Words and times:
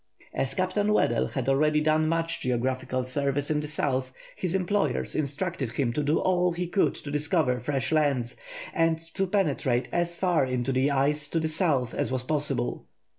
As 0.33 0.55
Captain 0.55 0.91
Weddell 0.93 1.27
had 1.27 1.47
already 1.47 1.79
done 1.79 2.07
much 2.07 2.39
geographical 2.39 3.03
service 3.03 3.51
in 3.51 3.59
the 3.59 3.67
South, 3.67 4.11
his 4.35 4.55
employers 4.55 5.13
instructed 5.13 5.73
him 5.73 5.93
to 5.93 6.01
do 6.01 6.17
all 6.17 6.53
he 6.53 6.65
could 6.65 6.95
to 6.95 7.11
discover 7.11 7.59
fresh 7.59 7.91
lands, 7.91 8.35
and 8.73 8.97
to 9.13 9.27
penetrate 9.27 9.89
as 9.91 10.17
far 10.17 10.43
into 10.43 10.71
the 10.71 10.89
ice 10.89 11.29
to 11.29 11.39
the 11.39 11.47
South 11.47 11.93
as 11.93 12.11
was 12.11 12.23
possible. 12.23 12.87